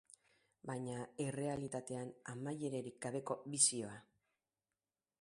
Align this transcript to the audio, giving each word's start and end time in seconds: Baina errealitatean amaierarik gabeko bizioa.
Baina 0.69 1.03
errealitatean 1.25 2.11
amaierarik 2.35 3.01
gabeko 3.07 3.41
bizioa. 3.55 3.97